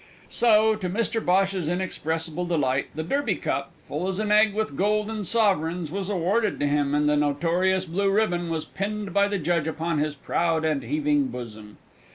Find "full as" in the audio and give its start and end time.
3.87-4.17